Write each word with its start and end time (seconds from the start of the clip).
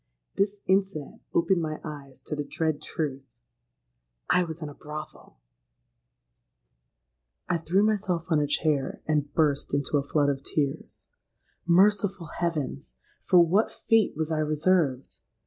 This 0.35 0.61
incident 0.65 1.21
opened 1.31 1.61
my 1.61 1.79
eyes 1.83 2.21
to 2.21 2.35
the 2.35 2.43
dread 2.43 2.81
truth:—I 2.81 4.43
was 4.43 4.59
in 4.63 4.67
a 4.67 4.73
brothel! 4.73 5.37
"I 7.47 7.59
threw 7.59 7.83
myself 7.85 8.25
on 8.29 8.39
a 8.39 8.47
chair 8.47 9.03
and 9.05 9.31
burst 9.35 9.75
into 9.75 9.97
a 9.99 10.03
flood 10.03 10.29
of 10.29 10.41
tears. 10.41 11.05
Merciful 11.67 12.31
heavens! 12.39 12.95
for 13.21 13.41
what 13.45 13.71
fate 13.71 14.15
was 14.17 14.31
I 14.31 14.39
reserved? 14.39 15.17